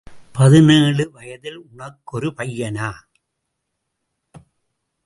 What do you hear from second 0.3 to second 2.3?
பதினேழு வயதில் உனக்கு